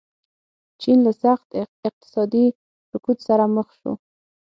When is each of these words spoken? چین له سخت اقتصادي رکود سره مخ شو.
چین 0.81 0.97
له 1.05 1.11
سخت 1.23 1.47
اقتصادي 1.87 2.45
رکود 2.93 3.17
سره 3.27 3.43
مخ 3.55 3.67
شو. 3.79 3.91